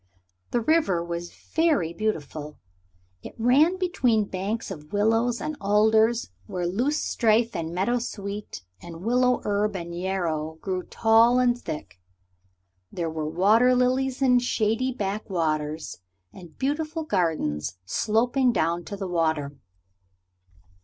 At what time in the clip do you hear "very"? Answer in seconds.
1.31-1.93